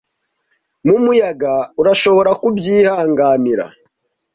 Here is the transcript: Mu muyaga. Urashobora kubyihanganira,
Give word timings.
Mu 0.87 0.95
muyaga. 1.03 1.53
Urashobora 1.81 2.31
kubyihanganira, 2.41 3.65